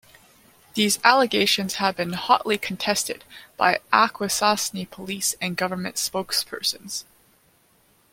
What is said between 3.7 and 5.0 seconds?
Akwesasne